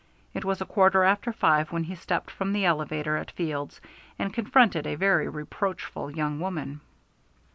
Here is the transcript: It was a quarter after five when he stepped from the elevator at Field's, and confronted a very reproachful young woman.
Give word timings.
It 0.33 0.43
was 0.43 0.59
a 0.59 0.65
quarter 0.65 1.03
after 1.03 1.31
five 1.31 1.71
when 1.71 1.83
he 1.83 1.93
stepped 1.93 2.31
from 2.31 2.53
the 2.53 2.65
elevator 2.65 3.17
at 3.17 3.29
Field's, 3.29 3.79
and 4.17 4.33
confronted 4.33 4.87
a 4.87 4.95
very 4.95 5.29
reproachful 5.29 6.09
young 6.09 6.39
woman. 6.39 6.81